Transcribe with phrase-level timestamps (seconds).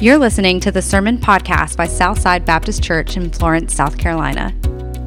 [0.00, 4.50] You're listening to the Sermon Podcast by Southside Baptist Church in Florence, South Carolina.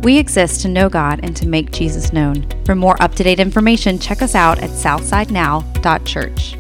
[0.04, 2.46] We exist to know God and to make Jesus known.
[2.64, 6.58] For more up to date information, check us out at southsidenow.church.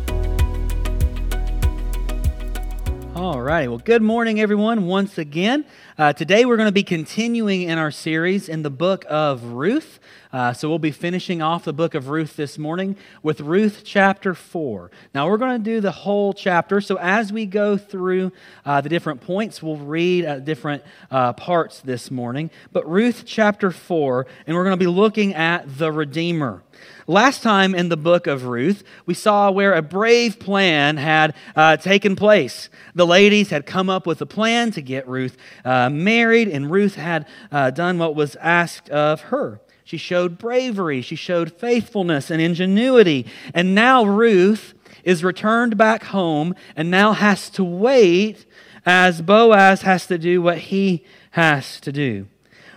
[3.15, 3.67] All righty.
[3.67, 5.63] Well, good morning, everyone, once again.
[5.99, 9.99] Uh, today, we're going to be continuing in our series in the book of Ruth.
[10.33, 14.33] Uh, so, we'll be finishing off the book of Ruth this morning with Ruth chapter
[14.33, 14.89] 4.
[15.13, 16.81] Now, we're going to do the whole chapter.
[16.81, 18.31] So, as we go through
[18.65, 22.49] uh, the different points, we'll read at different uh, parts this morning.
[22.71, 26.63] But Ruth chapter 4, and we're going to be looking at the Redeemer.
[27.05, 31.77] Last time in the book of Ruth, we saw where a brave plan had uh,
[31.77, 32.69] taken place.
[32.95, 36.95] The ladies had come up with a plan to get Ruth uh, married, and Ruth
[36.95, 39.61] had uh, done what was asked of her.
[39.83, 43.25] She showed bravery, she showed faithfulness and ingenuity.
[43.53, 44.73] And now Ruth
[45.03, 48.45] is returned back home and now has to wait
[48.85, 52.27] as Boaz has to do what he has to do.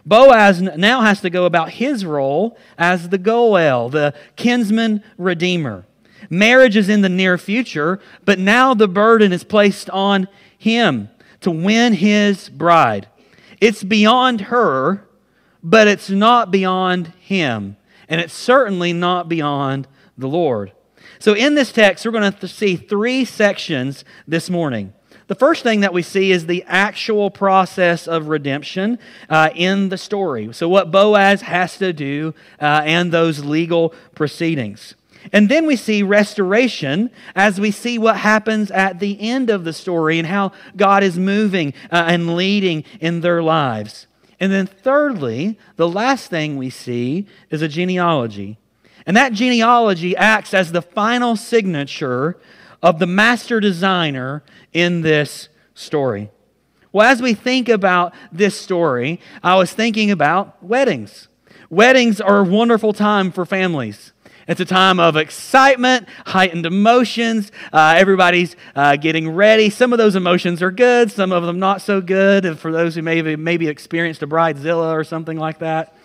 [0.05, 5.85] Boaz now has to go about his role as the Goel, the kinsman redeemer.
[6.31, 11.09] Marriage is in the near future, but now the burden is placed on him
[11.41, 13.09] to win his bride.
[13.61, 15.06] It's beyond her,
[15.67, 17.77] but it's not beyond him.
[18.09, 20.71] And it's certainly not beyond the Lord.
[21.19, 24.93] So, in this text, we're going to see three sections this morning.
[25.27, 29.99] The first thing that we see is the actual process of redemption uh, in the
[29.99, 30.53] story.
[30.53, 34.95] So, what Boaz has to do uh, and those legal proceedings.
[35.33, 39.73] And then we see restoration as we see what happens at the end of the
[39.73, 44.07] story and how God is moving uh, and leading in their lives.
[44.39, 48.59] And then, thirdly, the last thing we see is a genealogy.
[49.07, 52.37] And that genealogy acts as the final signature
[52.83, 54.43] of the master designer
[54.73, 56.31] in this story.
[56.93, 61.29] Well, as we think about this story, I was thinking about weddings.
[61.69, 64.13] Weddings are a wonderful time for families.
[64.49, 67.51] It's a time of excitement, heightened emotions.
[67.73, 69.71] Uh, everybody's uh, getting ready.
[69.71, 72.45] Some of those emotions are good, some of them not so good.
[72.45, 75.97] And for those who maybe maybe experienced a bridezilla or something like that,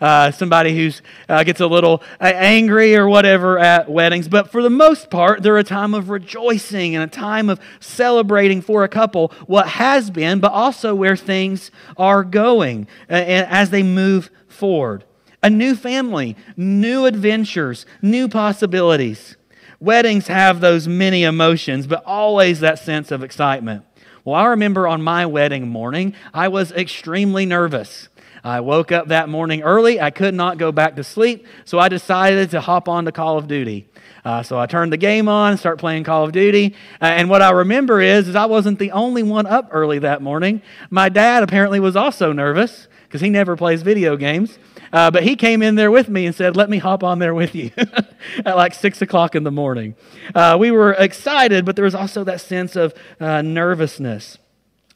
[0.00, 0.90] uh, somebody who
[1.28, 4.28] uh, gets a little uh, angry or whatever at weddings.
[4.28, 8.62] But for the most part, they're a time of rejoicing and a time of celebrating
[8.62, 13.82] for a couple what has been, but also where things are going uh, as they
[13.82, 15.04] move forward.
[15.42, 19.36] A new family, new adventures, new possibilities.
[19.78, 23.84] Weddings have those many emotions, but always that sense of excitement.
[24.24, 28.10] Well, I remember on my wedding morning, I was extremely nervous.
[28.44, 29.98] I woke up that morning early.
[29.98, 33.38] I could not go back to sleep, so I decided to hop on to Call
[33.38, 33.88] of Duty.
[34.24, 37.40] Uh, so I turned the game on, start playing Call of Duty, uh, and what
[37.40, 40.60] I remember is, is I wasn't the only one up early that morning.
[40.90, 44.58] My dad apparently was also nervous because he never plays video games.
[44.92, 47.34] Uh, but he came in there with me and said, Let me hop on there
[47.34, 47.70] with you
[48.44, 49.94] at like six o'clock in the morning.
[50.34, 54.38] Uh, we were excited, but there was also that sense of uh, nervousness.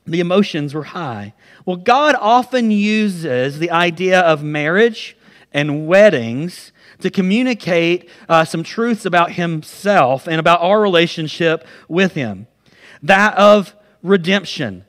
[0.06, 1.32] The emotions were high.
[1.64, 5.16] Well, God often uses the idea of marriage
[5.52, 12.46] and weddings to communicate uh, some truths about Himself and about our relationship with Him.
[13.02, 14.84] That of redemption.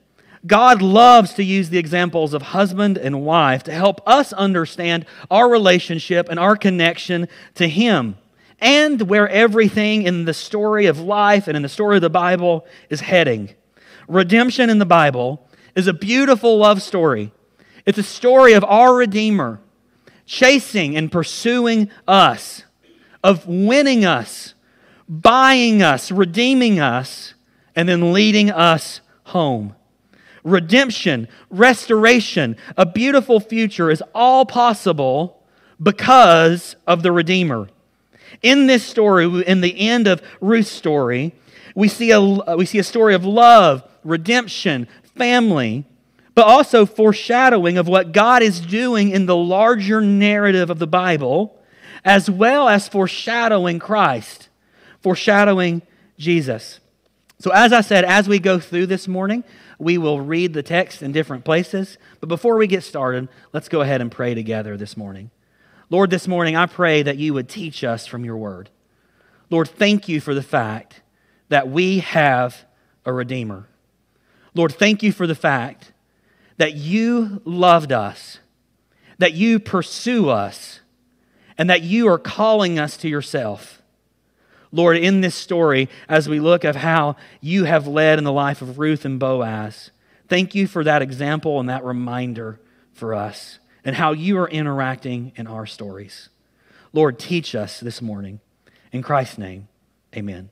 [0.45, 5.49] God loves to use the examples of husband and wife to help us understand our
[5.49, 8.17] relationship and our connection to Him
[8.59, 12.65] and where everything in the story of life and in the story of the Bible
[12.89, 13.53] is heading.
[14.07, 17.31] Redemption in the Bible is a beautiful love story.
[17.85, 19.59] It's a story of our Redeemer
[20.25, 22.63] chasing and pursuing us,
[23.23, 24.53] of winning us,
[25.07, 27.35] buying us, redeeming us,
[27.75, 29.75] and then leading us home.
[30.45, 35.41] Redemption, restoration, a beautiful future is all possible
[35.81, 37.67] because of the Redeemer.
[38.43, 41.33] In this story, in the end of Ruth's story,
[41.73, 42.21] we see a,
[42.55, 45.83] we see a story of love, redemption, family,
[46.35, 51.59] but also foreshadowing of what God is doing in the larger narrative of the Bible,
[52.03, 54.49] as well as foreshadowing Christ,
[55.01, 55.81] foreshadowing
[56.19, 56.81] Jesus.
[57.39, 59.43] So, as I said, as we go through this morning,
[59.79, 61.97] we will read the text in different places.
[62.19, 65.31] But before we get started, let's go ahead and pray together this morning.
[65.89, 68.69] Lord, this morning I pray that you would teach us from your word.
[69.49, 71.01] Lord, thank you for the fact
[71.49, 72.65] that we have
[73.05, 73.67] a Redeemer.
[74.53, 75.91] Lord, thank you for the fact
[76.57, 78.39] that you loved us,
[79.17, 80.79] that you pursue us,
[81.57, 83.74] and that you are calling us to yourself.
[84.71, 88.61] Lord, in this story, as we look at how you have led in the life
[88.61, 89.91] of Ruth and Boaz,
[90.27, 92.59] thank you for that example and that reminder
[92.93, 96.29] for us and how you are interacting in our stories.
[96.93, 98.39] Lord, teach us this morning.
[98.91, 99.67] In Christ's name,
[100.15, 100.49] amen.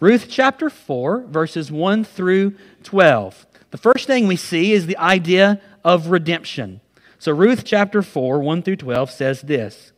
[0.00, 3.46] Ruth chapter 4, verses 1 through 12.
[3.70, 6.80] The first thing we see is the idea of redemption.
[7.18, 9.92] So, Ruth chapter 4, 1 through 12 says this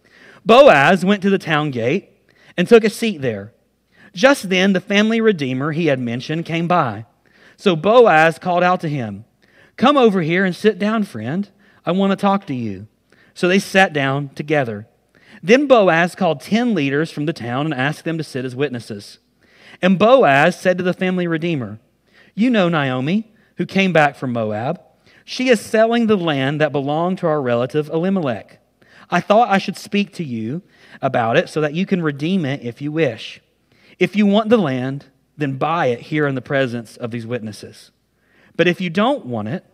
[0.44, 2.11] Boaz went to the town gate
[2.56, 3.52] and took a seat there.
[4.14, 7.06] Just then, the family redeemer he had mentioned came by.
[7.56, 9.24] So Boaz called out to him,
[9.76, 11.48] Come over here and sit down, friend.
[11.86, 12.88] I want to talk to you.
[13.34, 14.86] So they sat down together.
[15.42, 19.18] Then Boaz called ten leaders from the town and asked them to sit as witnesses.
[19.80, 21.80] And Boaz said to the family redeemer,
[22.34, 24.80] You know Naomi, who came back from Moab.
[25.24, 28.58] She is selling the land that belonged to our relative Elimelech.
[29.10, 30.62] I thought I should speak to you
[31.00, 33.40] about it so that you can redeem it if you wish.
[33.98, 35.06] If you want the land,
[35.36, 37.90] then buy it here in the presence of these witnesses.
[38.56, 39.64] But if you don't want it,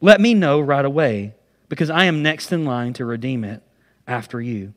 [0.00, 1.34] let me know right away,
[1.68, 3.62] because I am next in line to redeem it
[4.06, 4.74] after you.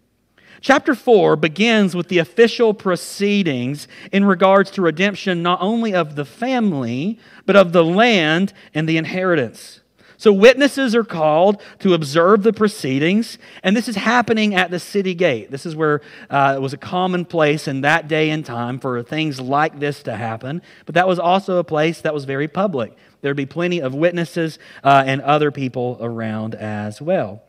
[0.62, 6.26] Chapter 4 begins with the official proceedings in regards to redemption not only of the
[6.26, 9.82] family, but of the land and the inheritance.
[10.20, 15.14] So, witnesses are called to observe the proceedings, and this is happening at the city
[15.14, 15.52] gate.
[15.52, 19.04] This is where uh, it was a common place in that day and time for
[19.04, 22.96] things like this to happen, but that was also a place that was very public.
[23.22, 27.44] There'd be plenty of witnesses uh, and other people around as well.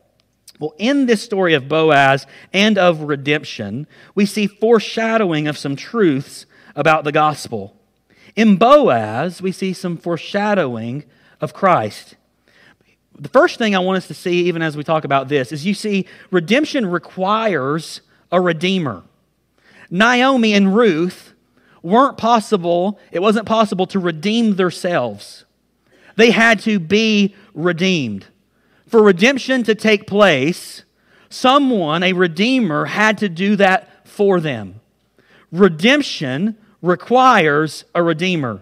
[0.59, 6.45] Well, in this story of Boaz and of redemption, we see foreshadowing of some truths
[6.75, 7.75] about the gospel.
[8.35, 11.05] In Boaz, we see some foreshadowing
[11.41, 12.15] of Christ
[13.19, 15.65] the first thing I want us to see, even as we talk about this, is
[15.65, 18.01] you see, redemption requires
[18.31, 19.03] a redeemer.
[19.89, 21.33] Naomi and Ruth
[21.81, 25.45] weren't possible, it wasn't possible to redeem themselves.
[26.15, 28.27] They had to be redeemed.
[28.87, 30.83] For redemption to take place,
[31.29, 34.81] someone, a redeemer, had to do that for them.
[35.51, 38.61] Redemption requires a redeemer.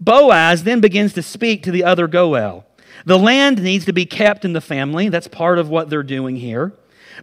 [0.00, 2.64] Boaz then begins to speak to the other Goel.
[3.04, 5.08] The land needs to be kept in the family.
[5.08, 6.72] That's part of what they're doing here.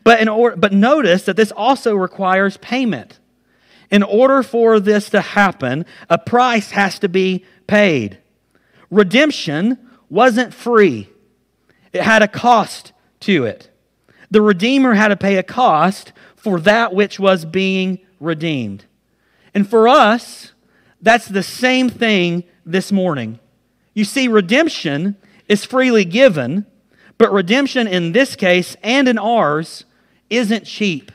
[0.04, 3.20] But, in or, but notice that this also requires payment.
[3.90, 8.18] In order for this to happen, a price has to be paid.
[8.90, 9.78] Redemption
[10.10, 11.10] wasn't free,
[11.94, 13.70] it had a cost to it.
[14.30, 18.86] The Redeemer had to pay a cost for that which was being redeemed.
[19.54, 20.52] And for us,
[21.02, 23.40] that's the same thing this morning.
[23.94, 25.16] You see, redemption
[25.48, 26.66] is freely given,
[27.18, 29.86] but redemption in this case and in ours
[30.30, 31.12] isn't cheap.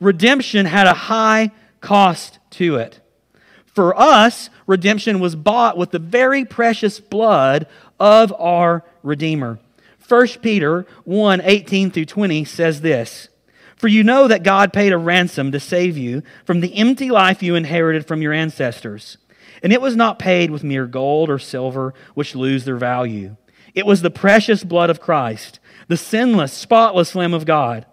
[0.00, 1.50] Redemption had a high
[1.80, 3.00] cost to it.
[3.66, 7.66] For us, redemption was bought with the very precious blood
[8.00, 9.58] of our Redeemer.
[10.08, 13.28] 1 Peter 1 18 through 20 says this
[13.76, 17.42] For you know that God paid a ransom to save you from the empty life
[17.42, 19.18] you inherited from your ancestors.
[19.62, 23.36] And it was not paid with mere gold or silver, which lose their value.
[23.74, 27.86] It was the precious blood of Christ, the sinless, spotless Lamb of God.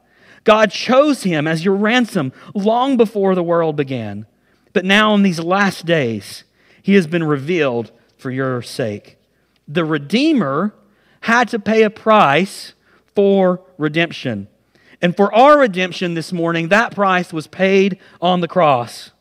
[0.43, 4.25] God chose him as your ransom long before the world began.
[4.73, 6.43] But now, in these last days,
[6.81, 9.17] he has been revealed for your sake.
[9.67, 10.75] The Redeemer
[11.21, 12.73] had to pay a price
[13.15, 14.47] for redemption.
[15.01, 19.11] And for our redemption this morning, that price was paid on the cross.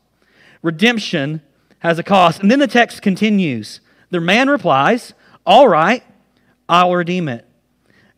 [0.61, 1.41] Redemption
[1.79, 2.41] has a cost.
[2.41, 3.81] And then the text continues.
[4.09, 5.13] The man replies,
[5.45, 6.03] All right,
[6.67, 7.47] I'll redeem it.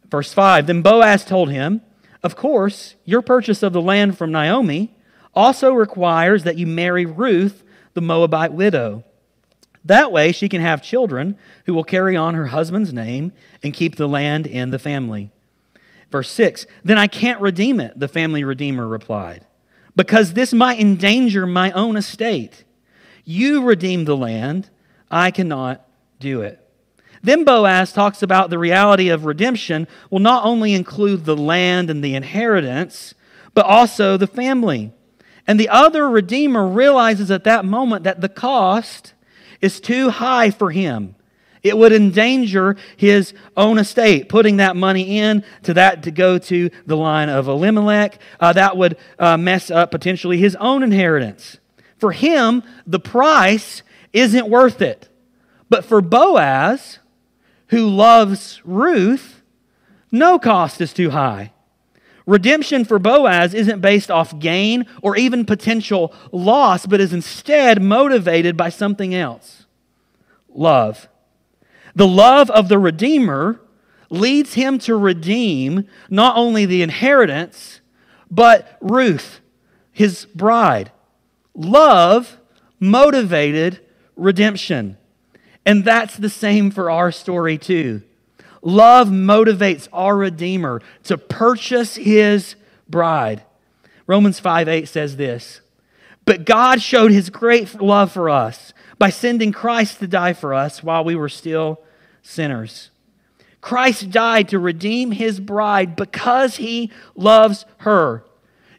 [0.10, 1.82] Verse 5 Then Boaz told him,
[2.24, 4.94] Of course, your purchase of the land from Naomi
[5.34, 9.04] also requires that you marry Ruth, the Moabite widow.
[9.86, 13.32] That way she can have children who will carry on her husband's name
[13.64, 15.32] and keep the land in the family.
[16.12, 19.46] Verse 6 Then I can't redeem it, the family redeemer replied,
[19.96, 22.64] because this might endanger my own estate.
[23.30, 24.70] You redeem the land,
[25.12, 25.86] I cannot
[26.18, 26.66] do it.
[27.22, 32.02] Then Boaz talks about the reality of redemption will not only include the land and
[32.02, 33.14] the inheritance,
[33.54, 34.94] but also the family.
[35.46, 39.12] And the other redeemer realizes at that moment that the cost
[39.60, 41.14] is too high for him.
[41.64, 46.70] It would endanger his own estate, putting that money in to that to go to
[46.86, 48.20] the line of Elimelech.
[48.40, 51.58] Uh, that would uh, mess up potentially his own inheritance.
[51.98, 55.10] For him, the price isn't worth it.
[55.70, 57.00] But for Boaz,
[57.68, 59.42] who loves Ruth,
[60.12, 61.52] no cost is too high.
[62.26, 68.58] Redemption for Boaz isn't based off gain or even potential loss, but is instead motivated
[68.58, 69.66] by something else
[70.50, 71.08] love.
[71.96, 73.62] The love of the Redeemer
[74.10, 77.82] leads him to redeem not only the inheritance,
[78.30, 79.40] but Ruth,
[79.92, 80.92] his bride.
[81.58, 82.38] Love
[82.80, 83.82] motivated
[84.16, 84.98] redemption.
[85.66, 88.04] And that's the same for our story, too.
[88.62, 92.56] Love motivates our Redeemer to purchase his
[92.88, 93.44] bride.
[94.06, 95.62] Romans 5 8 says this
[96.26, 100.82] But God showed his great love for us by sending Christ to die for us
[100.84, 101.82] while we were still
[102.22, 102.92] sinners.
[103.62, 108.24] Christ died to redeem his bride because he loves her.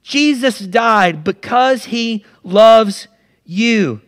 [0.03, 3.09] Jesus died because he loves
[3.45, 4.01] you.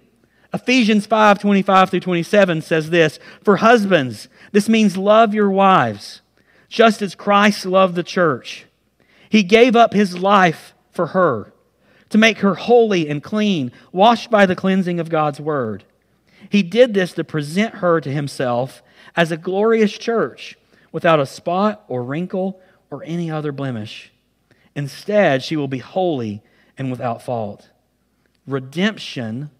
[0.53, 6.23] Ephesians 5 25 through 27 says this For husbands, this means love your wives,
[6.69, 8.67] just as Christ loved the church.
[9.29, 11.53] He gave up his life for her
[12.11, 15.85] to make her holy and clean, washed by the cleansing of God's word.
[16.49, 18.83] He did this to present her to himself
[19.17, 20.59] as a glorious church
[20.91, 24.13] without a spot or wrinkle or any other blemish.
[24.75, 26.43] Instead, she will be holy
[26.79, 27.71] and without fault.
[28.47, 29.51] Redemption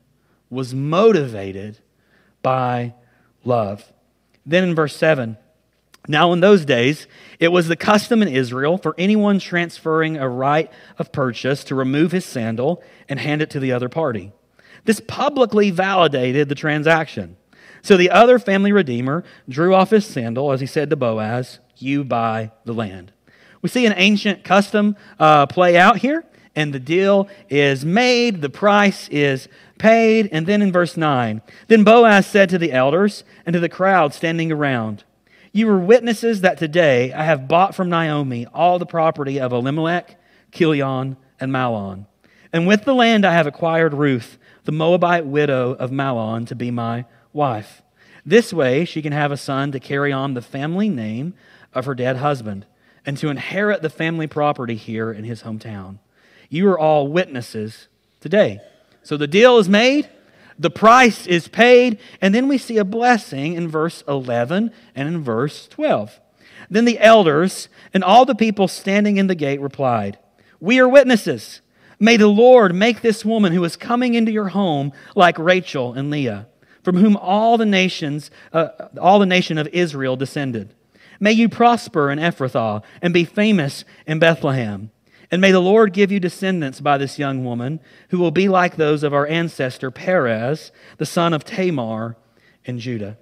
[0.49, 1.79] was motivated
[2.43, 2.95] by
[3.45, 3.93] love.
[4.47, 5.37] Then in verse 7,
[6.09, 7.07] now in those days,
[7.39, 12.13] it was the custom in Israel for anyone transferring a right of purchase to remove
[12.13, 14.33] his sandal and hand it to the other party.
[14.85, 17.37] This publicly validated the transaction.
[17.83, 22.03] So the other family redeemer drew off his sandal as he said to Boaz, You
[22.03, 23.13] buy the land.
[23.63, 26.25] We see an ancient custom uh, play out here,
[26.57, 29.49] and the deal is made, the price is
[29.79, 30.29] paid.
[30.33, 34.15] And then in verse 9, then Boaz said to the elders and to the crowd
[34.15, 35.05] standing around,
[35.53, 40.19] You were witnesses that today I have bought from Naomi all the property of Elimelech,
[40.53, 42.07] Kilion, and Mahlon.
[42.53, 46.71] And with the land I have acquired Ruth, the Moabite widow of Mahlon, to be
[46.71, 47.83] my wife.
[48.25, 51.35] This way she can have a son to carry on the family name
[51.73, 52.67] of her dead husband
[53.07, 55.99] and to inherit the family property here in his hometown.
[56.49, 57.89] You are all witnesses
[58.21, 58.61] today.
[59.03, 60.09] So the deal is made,
[60.59, 65.23] the price is paid, and then we see a blessing in verse 11 and in
[65.23, 66.21] verse 12.
[66.69, 70.19] Then the elders and all the people standing in the gate replied,
[70.61, 71.61] We are witnesses.
[71.99, 76.11] May the Lord make this woman who is coming into your home like Rachel and
[76.11, 76.47] Leah,
[76.83, 78.69] from whom all the nations, uh,
[79.01, 80.75] all the nation of Israel descended.
[81.21, 84.91] May you prosper in Ephrathah and be famous in Bethlehem.
[85.31, 88.75] And may the Lord give you descendants by this young woman, who will be like
[88.75, 92.17] those of our ancestor Perez, the son of Tamar
[92.65, 93.17] in Judah.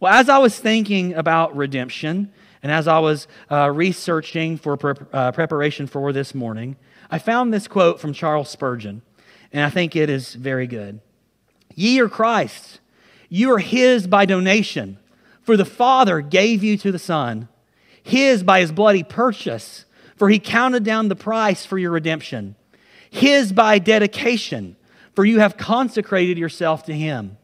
[0.00, 2.32] Well, as I was thinking about redemption,
[2.62, 6.76] and as I was uh, researching for pre- uh, preparation for this morning,
[7.10, 9.02] I found this quote from Charles Spurgeon,
[9.52, 11.00] and I think it is very good.
[11.74, 12.80] Ye are Christ's,
[13.28, 14.98] you are his by donation,
[15.44, 17.48] for the Father gave you to the Son,
[18.02, 19.84] his by his bloody purchase
[20.16, 22.56] for he counted down the price for your redemption.
[23.10, 24.76] His by dedication,
[25.14, 27.36] for you have consecrated yourself to him.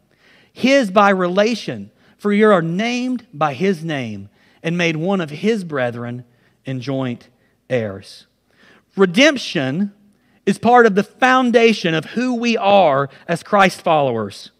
[0.52, 4.28] His by relation, for you are named by his name
[4.62, 6.24] and made one of his brethren
[6.66, 7.28] and joint
[7.68, 8.26] heirs.
[8.96, 9.92] Redemption
[10.44, 14.50] is part of the foundation of who we are as Christ followers.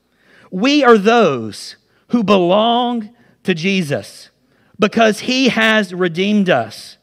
[0.51, 1.77] We are those
[2.09, 3.11] who belong
[3.45, 4.31] to Jesus
[4.79, 6.97] because he has redeemed us.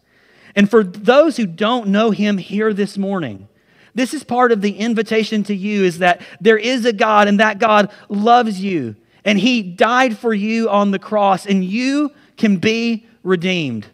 [0.56, 3.48] And for those who don't know him here this morning,
[3.94, 7.40] this is part of the invitation to you is that there is a God and
[7.40, 12.58] that God loves you and he died for you on the cross and you can
[12.58, 13.88] be redeemed.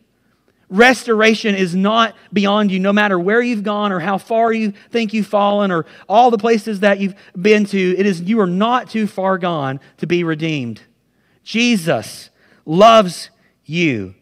[0.70, 5.14] Restoration is not beyond you, no matter where you've gone or how far you think
[5.14, 7.98] you've fallen or all the places that you've been to.
[7.98, 10.82] It is you are not too far gone to be redeemed.
[11.44, 12.30] Jesus
[12.66, 13.30] loves
[13.66, 14.16] you.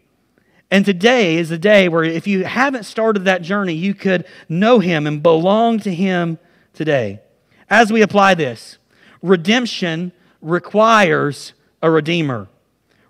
[0.70, 4.80] And today is a day where if you haven't started that journey, you could know
[4.80, 6.40] Him and belong to Him
[6.74, 7.20] today.
[7.70, 8.78] As we apply this,
[9.22, 12.48] redemption requires a Redeemer.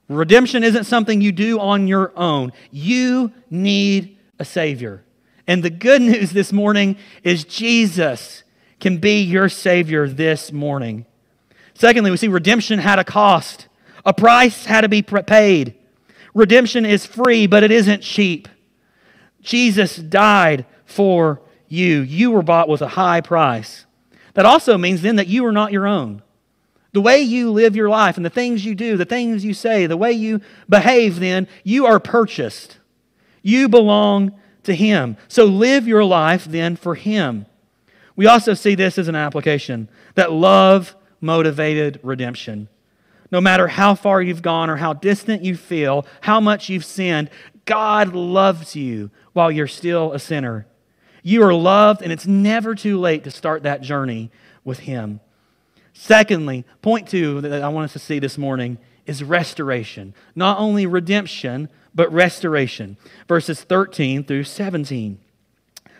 [0.09, 5.03] Redemption isn't something you do on your own, you need a Savior.
[5.47, 8.43] And the good news this morning is Jesus
[8.79, 11.05] can be your Savior this morning.
[11.75, 13.67] Secondly, we see redemption had a cost,
[14.05, 15.75] a price had to be paid.
[16.33, 18.47] Redemption is free, but it isn't cheap.
[19.41, 22.01] Jesus died for you.
[22.01, 23.85] You were bought with a high price.
[24.33, 26.21] That also means then that you are not your own.
[26.93, 29.85] The way you live your life and the things you do, the things you say,
[29.85, 32.77] the way you behave, then, you are purchased.
[33.41, 35.17] You belong to Him.
[35.27, 37.45] So live your life then for Him.
[38.15, 42.67] We also see this as an application that love motivated redemption.
[43.31, 47.29] No matter how far you've gone or how distant you feel, how much you've sinned,
[47.65, 50.67] God loves you while you're still a sinner.
[51.23, 54.31] You are loved, and it's never too late to start that journey
[54.63, 55.21] with Him.
[55.93, 60.13] Secondly, point two that I want us to see this morning is restoration.
[60.35, 62.97] Not only redemption, but restoration.
[63.27, 65.19] Verses 13 through 17.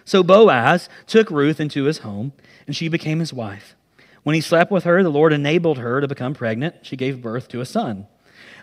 [0.06, 2.34] So Boaz took Ruth into his home,
[2.66, 3.76] and she became his wife.
[4.24, 6.76] When he slept with her, the Lord enabled her to become pregnant.
[6.84, 8.08] She gave birth to a son.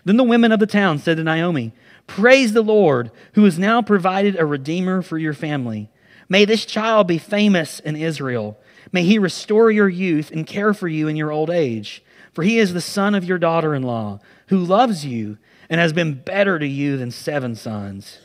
[0.05, 1.73] Then the women of the town said to Naomi,
[2.07, 5.89] Praise the Lord, who has now provided a redeemer for your family.
[6.29, 8.57] May this child be famous in Israel.
[8.91, 12.03] May he restore your youth and care for you in your old age.
[12.33, 15.37] For he is the son of your daughter in law, who loves you
[15.69, 18.19] and has been better to you than seven sons.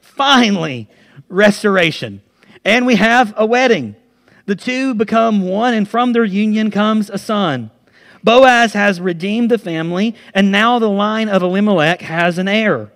[0.00, 0.88] Finally,
[1.28, 2.22] restoration.
[2.64, 3.96] And we have a wedding.
[4.46, 7.70] The two become one, and from their union comes a son.
[8.22, 12.90] Boaz has redeemed the family, and now the line of Elimelech has an heir.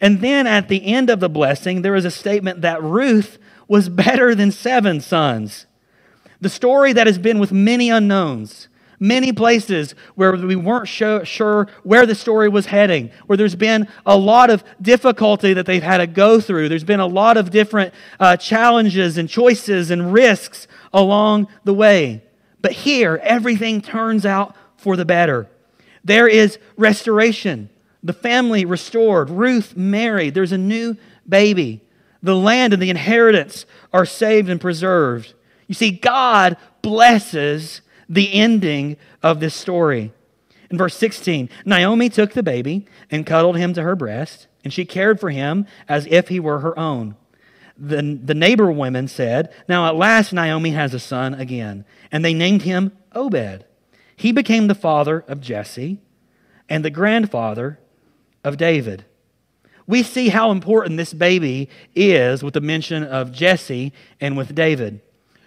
[0.00, 3.38] And then at the end of the blessing, there is a statement that Ruth
[3.68, 5.66] was better than seven sons.
[6.40, 8.68] The story that has been with many unknowns,
[9.00, 14.16] many places where we weren't sure where the story was heading, where there's been a
[14.16, 16.68] lot of difficulty that they've had to go through.
[16.68, 22.22] There's been a lot of different uh, challenges and choices and risks along the way.
[22.60, 25.48] But here, everything turns out for the better.
[26.04, 27.70] There is restoration
[28.06, 30.96] the family restored, Ruth married, there's a new
[31.28, 31.82] baby.
[32.22, 35.34] The land and the inheritance are saved and preserved.
[35.66, 40.12] You see, God blesses the ending of this story.
[40.70, 44.84] In verse 16, Naomi took the baby and cuddled him to her breast, and she
[44.84, 47.16] cared for him as if he were her own.
[47.78, 51.84] The, the neighbor women said, Now at last Naomi has a son again.
[52.10, 53.64] And they named him Obed.
[54.16, 55.98] He became the father of Jesse
[56.68, 57.78] and the grandfather
[58.42, 59.04] of David.
[59.86, 65.00] We see how important this baby is with the mention of Jesse and with David.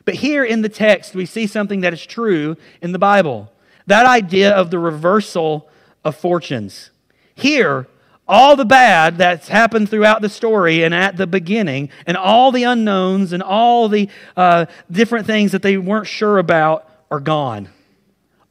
[0.05, 3.51] But here in the text, we see something that is true in the Bible
[3.89, 5.67] that idea of the reversal
[6.05, 6.91] of fortunes.
[7.33, 7.87] Here,
[8.29, 12.63] all the bad that's happened throughout the story and at the beginning, and all the
[12.63, 17.69] unknowns and all the uh, different things that they weren't sure about are gone.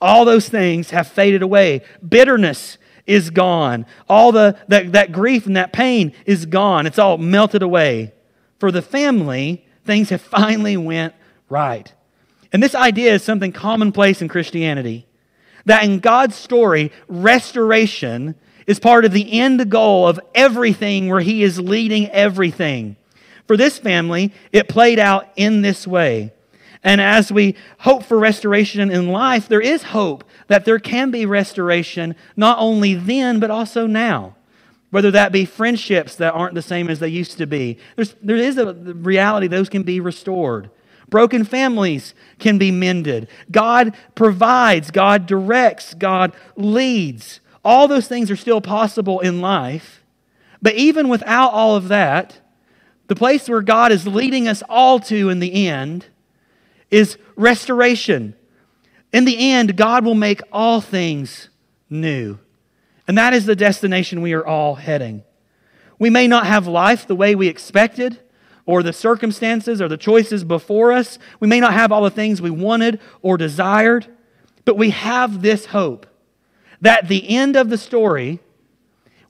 [0.01, 1.83] All those things have faded away.
[2.07, 3.87] Bitterness is gone.
[4.09, 6.85] All the that, that grief and that pain is gone.
[6.85, 8.13] It's all melted away.
[8.59, 11.15] For the family, things have finally went
[11.49, 11.93] right.
[12.53, 15.07] And this idea is something commonplace in Christianity.
[15.67, 18.35] That in God's story, restoration
[18.69, 22.95] is part of the end goal of everything where He is leading everything.
[23.49, 26.33] For this family, it played out in this way.
[26.85, 31.27] And as we hope for restoration in life, there is hope that there can be
[31.27, 34.37] restoration not only then, but also now.
[34.91, 38.37] Whether that be friendships that aren't the same as they used to be, There's, there
[38.37, 40.71] is a reality those can be restored.
[41.09, 43.29] Broken families can be mended.
[43.51, 47.41] God provides, God directs, God leads.
[47.65, 50.03] All those things are still possible in life.
[50.61, 52.41] But even without all of that,
[53.07, 56.07] the place where God is leading us all to in the end
[56.91, 58.35] is restoration.
[59.13, 61.49] In the end, God will make all things
[61.89, 62.39] new.
[63.07, 65.23] And that is the destination we are all heading.
[65.99, 68.21] We may not have life the way we expected,
[68.69, 71.19] or the circumstances or the choices before us.
[71.41, 74.07] We may not have all the things we wanted or desired,
[74.67, 76.07] but we have this hope
[76.81, 78.41] that the end of the story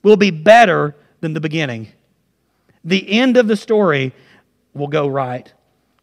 [0.03, 1.89] will be better than the beginning.
[2.83, 4.13] The end of the story
[4.73, 5.51] will go right.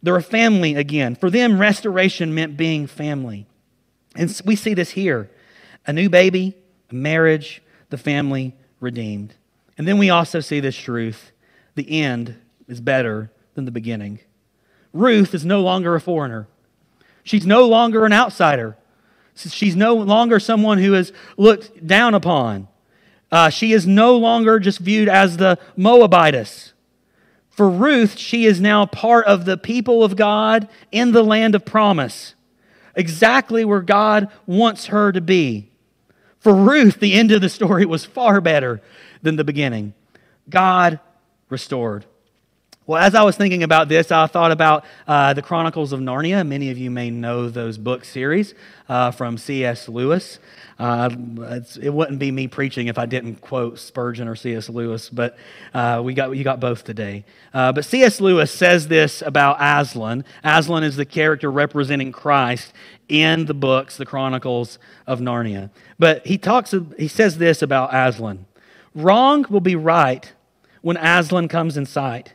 [0.03, 1.15] They're a family again.
[1.15, 3.47] For them, restoration meant being family.
[4.15, 5.29] And we see this here
[5.85, 6.55] a new baby,
[6.91, 9.33] a marriage, the family redeemed.
[9.77, 11.31] And then we also see this truth
[11.75, 12.35] the end
[12.67, 14.19] is better than the beginning.
[14.91, 16.47] Ruth is no longer a foreigner,
[17.23, 18.77] she's no longer an outsider.
[19.37, 22.67] She's no longer someone who is looked down upon.
[23.31, 26.73] Uh, she is no longer just viewed as the Moabitess.
[27.49, 31.65] For Ruth, she is now part of the people of God in the land of
[31.65, 32.35] promise,
[32.95, 35.71] exactly where God wants her to be.
[36.39, 38.81] For Ruth, the end of the story was far better
[39.21, 39.93] than the beginning.
[40.49, 40.99] God
[41.49, 42.05] restored.
[42.87, 46.47] Well, as I was thinking about this, I thought about uh, the Chronicles of Narnia.
[46.47, 48.55] Many of you may know those book series
[48.87, 49.89] uh, from C.S.
[49.89, 50.39] Lewis.
[50.79, 51.09] Uh,
[51.81, 54.69] it wouldn't be me preaching if I didn't quote Spurgeon or C.S.
[54.69, 55.37] Lewis, but
[55.73, 57.25] uh, we got you got both today.
[57.53, 58.21] Uh, but C.S.
[58.21, 60.23] Lewis says this about Aslan.
[60.41, 62.71] Aslan is the character representing Christ
[63.09, 65.71] in the books, the Chronicles of Narnia.
[65.99, 66.73] But he talks.
[66.97, 68.45] He says this about Aslan:
[68.95, 70.31] Wrong will be right
[70.81, 72.33] when Aslan comes in sight.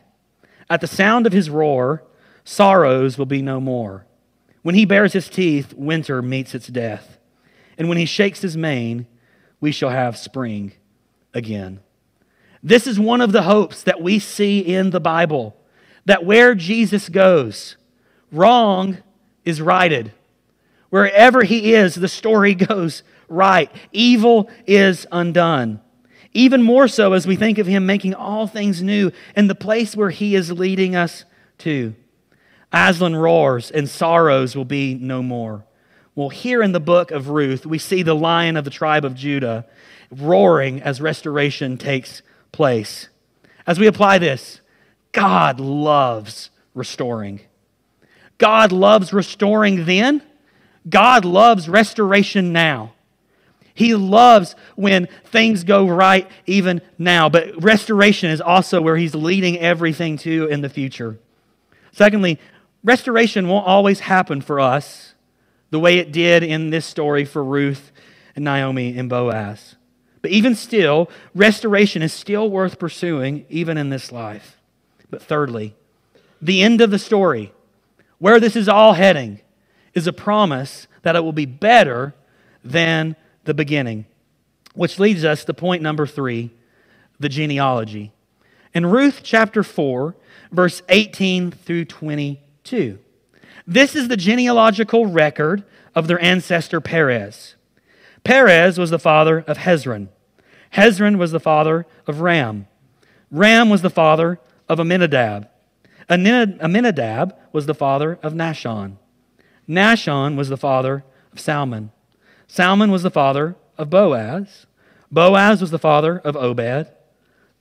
[0.73, 2.01] At the sound of his roar,
[2.43, 4.07] sorrows will be no more.
[4.63, 7.19] When he bares his teeth, winter meets its death.
[7.77, 9.05] And when he shakes his mane,
[9.61, 10.73] we shall have spring
[11.31, 11.79] again.
[12.63, 15.55] This is one of the hopes that we see in the Bible
[16.05, 17.77] that where Jesus goes,
[18.31, 18.97] wrong
[19.45, 20.11] is righted.
[20.89, 23.69] Wherever he is, the story goes right.
[23.91, 25.81] Evil is undone.
[26.33, 29.95] Even more so as we think of Him making all things new in the place
[29.95, 31.25] where He is leading us
[31.59, 31.95] to.
[32.71, 35.63] Aslan roars, and sorrows will be no more.
[36.15, 39.15] Well, here in the book of Ruth, we see the lion of the tribe of
[39.15, 39.65] Judah
[40.11, 43.09] roaring as restoration takes place.
[43.65, 44.61] As we apply this,
[45.11, 47.41] God loves restoring.
[48.37, 50.21] God loves restoring then.
[50.89, 52.92] God loves restoration now.
[53.73, 57.29] He loves when things go right even now.
[57.29, 61.17] But restoration is also where He's leading everything to in the future.
[61.91, 62.39] Secondly,
[62.83, 65.15] restoration won't always happen for us
[65.69, 67.91] the way it did in this story for Ruth
[68.35, 69.75] and Naomi and Boaz.
[70.21, 74.57] But even still, restoration is still worth pursuing, even in this life.
[75.09, 75.75] But thirdly,
[76.41, 77.51] the end of the story,
[78.19, 79.41] where this is all heading,
[79.93, 82.15] is a promise that it will be better
[82.63, 84.05] than the beginning.
[84.73, 86.51] Which leads us to point number three
[87.19, 88.11] the genealogy.
[88.73, 90.15] In Ruth chapter 4,
[90.51, 92.97] verse 18 through 22,
[93.67, 95.63] this is the genealogical record
[95.95, 97.55] of their ancestor Perez.
[98.23, 100.07] Perez was the father of Hezron.
[100.73, 102.67] Hezron was the father of Ram.
[103.31, 105.47] Ram was the father of Amminadab.
[106.09, 108.97] Amminadab was the father of Nahshon.
[109.67, 111.91] Nahshon was the father of Salmon.
[112.53, 114.67] Salmon was the father of Boaz.
[115.11, 116.87] Boaz was the father of Obed.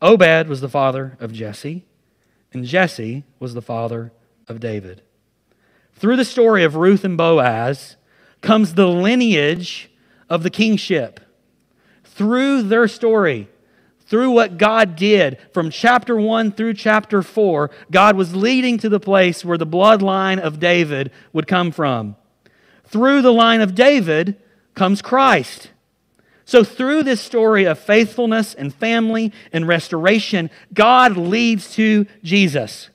[0.02, 1.86] Obed was the father of Jesse.
[2.52, 4.12] And Jesse was the father
[4.48, 5.00] of David.
[5.94, 7.96] Through the story of Ruth and Boaz
[8.42, 9.90] comes the lineage
[10.28, 11.20] of the kingship.
[12.04, 13.48] Through their story,
[14.00, 19.00] through what God did from chapter 1 through chapter 4, God was leading to the
[19.00, 22.14] place where the bloodline of David would come from.
[22.84, 24.36] Through the line of David,
[24.74, 25.70] comes Christ.
[26.44, 32.90] So, through this story of faithfulness and family and restoration, God leads to Jesus.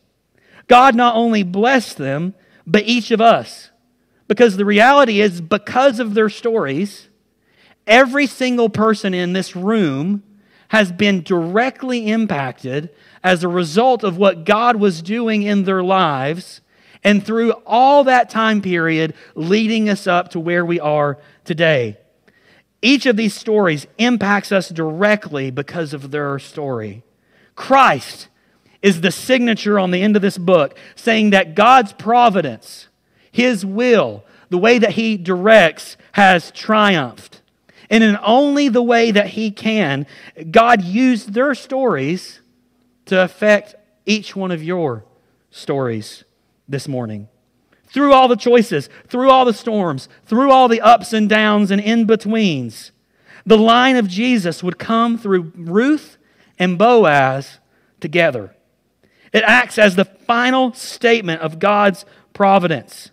[0.67, 2.33] God not only blessed them,
[2.65, 3.71] but each of us.
[4.27, 7.07] Because the reality is, because of their stories,
[7.85, 10.23] every single person in this room
[10.69, 12.89] has been directly impacted
[13.23, 16.59] as a result of what God was doing in their lives
[17.03, 21.97] and through all that time period leading us up to where we are today.
[22.81, 27.03] Each of these stories impacts us directly because of their story.
[27.55, 28.27] Christ
[28.83, 32.87] is the signature on the end of this book saying that God's providence,
[33.31, 37.41] His will, the way that He directs, has triumphed.
[37.89, 40.05] And in only the way that He can,
[40.51, 42.41] God used their stories
[43.05, 43.73] to affect
[44.05, 45.05] each one of your
[45.49, 46.23] stories
[46.67, 47.29] this morning
[47.97, 51.81] through all the choices, through all the storms, through all the ups and downs and
[51.81, 52.91] in betweens,
[53.43, 56.19] the line of Jesus would come through Ruth
[56.59, 57.57] and Boaz
[57.99, 58.55] together.
[59.33, 62.05] It acts as the final statement of God's
[62.35, 63.09] providence.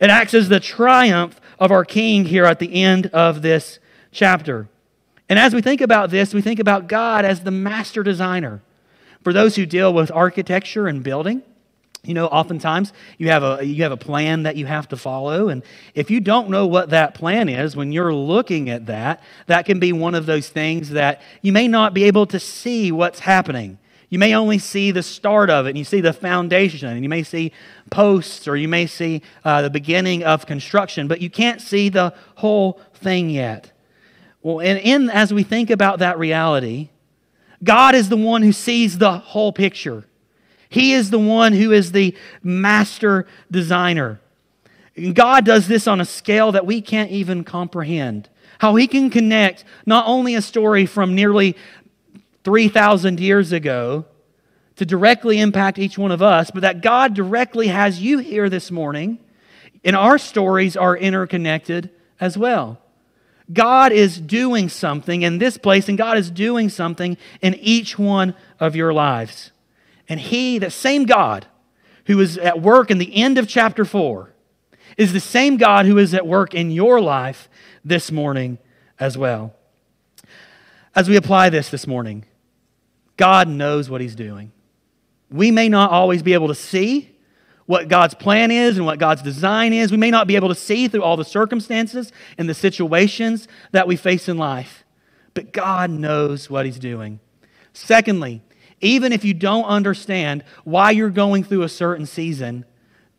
[0.00, 3.80] It acts as the triumph of our King here at the end of this
[4.12, 4.68] chapter.
[5.28, 8.62] And as we think about this, we think about God as the master designer.
[9.24, 11.42] For those who deal with architecture and building,
[12.02, 15.48] you know, oftentimes you have a you have a plan that you have to follow
[15.48, 15.62] and
[15.94, 19.78] if you don't know what that plan is when you're looking at that, that can
[19.78, 23.78] be one of those things that you may not be able to see what's happening.
[24.08, 27.08] You may only see the start of it, and you see the foundation, and you
[27.08, 27.52] may see
[27.90, 32.12] posts, or you may see uh, the beginning of construction, but you can't see the
[32.34, 33.70] whole thing yet.
[34.42, 36.88] Well, and in, as we think about that reality,
[37.62, 40.04] God is the one who sees the whole picture.
[40.70, 44.20] He is the one who is the master designer.
[45.12, 48.28] God does this on a scale that we can't even comprehend.
[48.60, 51.56] How he can connect not only a story from nearly
[52.44, 54.04] 3,000 years ago
[54.76, 58.70] to directly impact each one of us, but that God directly has you here this
[58.70, 59.18] morning,
[59.84, 62.78] and our stories are interconnected as well.
[63.52, 68.34] God is doing something in this place, and God is doing something in each one
[68.60, 69.50] of your lives.
[70.10, 71.46] And He, the same God
[72.06, 74.34] who is at work in the end of chapter 4,
[74.96, 77.48] is the same God who is at work in your life
[77.84, 78.58] this morning
[78.98, 79.54] as well.
[80.96, 82.24] As we apply this this morning,
[83.16, 84.50] God knows what He's doing.
[85.30, 87.16] We may not always be able to see
[87.66, 89.92] what God's plan is and what God's design is.
[89.92, 93.86] We may not be able to see through all the circumstances and the situations that
[93.86, 94.82] we face in life,
[95.34, 97.20] but God knows what He's doing.
[97.72, 98.42] Secondly,
[98.80, 102.64] even if you don't understand why you're going through a certain season,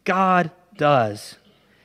[0.03, 1.35] God does.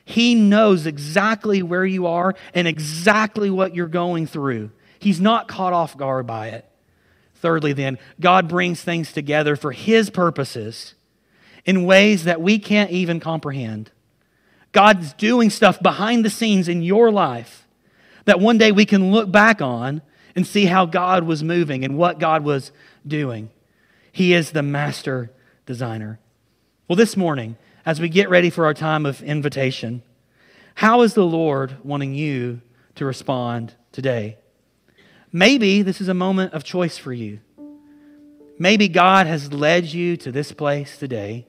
[0.05, 4.71] He knows exactly where you are and exactly what you're going through.
[4.99, 6.65] He's not caught off guard by it.
[7.35, 10.95] Thirdly, then, God brings things together for His purposes
[11.65, 13.91] in ways that we can't even comprehend.
[14.71, 17.67] God's doing stuff behind the scenes in your life
[18.25, 20.01] that one day we can look back on
[20.35, 22.71] and see how God was moving and what God was
[23.05, 23.49] doing.
[24.17, 25.29] He is the master
[25.67, 26.19] designer.
[26.87, 30.01] Well, this morning, as we get ready for our time of invitation,
[30.73, 32.61] how is the Lord wanting you
[32.95, 34.39] to respond today?
[35.31, 37.41] Maybe this is a moment of choice for you.
[38.57, 41.45] Maybe God has led you to this place today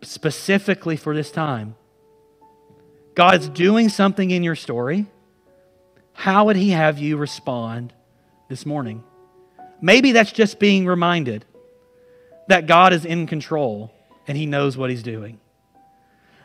[0.00, 1.74] specifically for this time.
[3.14, 5.04] God's doing something in your story.
[6.14, 7.92] How would He have you respond
[8.48, 9.04] this morning?
[9.82, 11.44] Maybe that's just being reminded
[12.46, 13.92] that God is in control
[14.26, 15.40] and He knows what He's doing.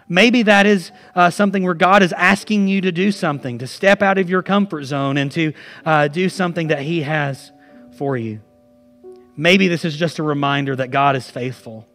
[0.10, 4.02] Maybe that is uh, something where God is asking you to do something, to step
[4.02, 5.54] out of your comfort zone and to
[5.86, 7.52] uh, do something that He has
[7.98, 8.42] for you.
[9.36, 11.88] Maybe this is just a reminder that God is faithful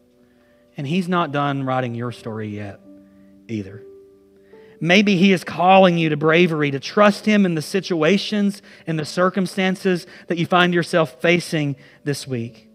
[0.76, 2.80] and He's not done writing your story yet
[3.48, 3.82] either.
[4.84, 9.04] Maybe He is calling you to bravery, to trust Him in the situations and the
[9.04, 12.68] circumstances that you find yourself facing this week.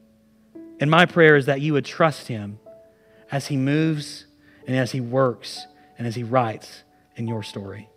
[0.79, 2.59] And my prayer is that you would trust Him
[3.29, 4.25] as He moves
[4.65, 5.67] and as He works
[5.97, 6.83] and as He writes
[7.17, 7.89] in your story.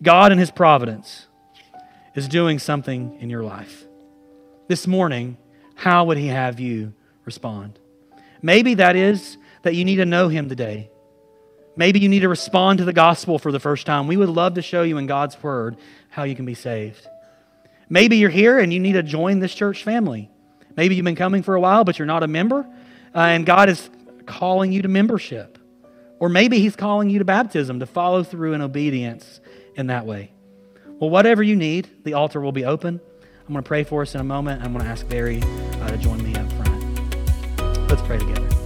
[0.00, 1.26] God, in His providence,
[2.14, 3.84] is doing something in your life.
[4.68, 5.36] This morning,
[5.74, 7.80] how would He have you respond?
[8.40, 10.92] Maybe that is that you need to know Him today.
[11.74, 14.06] Maybe you need to respond to the gospel for the first time.
[14.06, 15.76] We would love to show you in God's Word
[16.10, 17.06] how you can be saved.
[17.88, 20.30] Maybe you're here and you need to join this church family.
[20.76, 22.66] Maybe you've been coming for a while, but you're not a member,
[23.14, 23.90] uh, and God is
[24.26, 25.58] calling you to membership.
[26.18, 29.40] Or maybe He's calling you to baptism to follow through in obedience
[29.74, 30.30] in that way.
[30.86, 33.00] Well, whatever you need, the altar will be open.
[33.46, 34.62] I'm going to pray for us in a moment.
[34.62, 37.90] I'm going to ask Barry uh, to join me up front.
[37.90, 38.61] Let's pray together.